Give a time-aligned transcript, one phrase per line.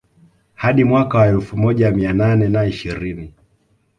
[0.53, 3.33] Hadi mwaka wa elfu moja mia nane na ishirini